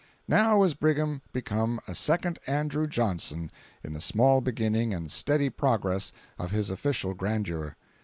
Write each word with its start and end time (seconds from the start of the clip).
Now 0.27 0.57
was 0.57 0.73
Brigham 0.73 1.21
become 1.31 1.79
a 1.87 1.93
second 1.93 2.39
Andrew 2.47 2.87
Johnson 2.87 3.51
in 3.83 3.93
the 3.93 4.01
small 4.01 4.41
beginning 4.41 4.95
and 4.95 5.11
steady 5.11 5.51
progress 5.51 6.11
of 6.39 6.49
his 6.49 6.71
official 6.71 7.13
grandeur. 7.13 7.77